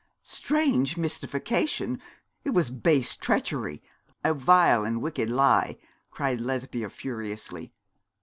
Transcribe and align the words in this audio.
'Strange 0.23 0.97
mystification! 0.97 2.01
It 2.43 2.55
was 2.55 2.71
base 2.71 3.15
treachery 3.15 3.83
a 4.23 4.33
vile 4.33 4.83
and 4.83 4.99
wicked 4.99 5.29
lie!' 5.29 5.77
cried 6.09 6.41
Lesbia, 6.41 6.89
furiously. 6.89 7.71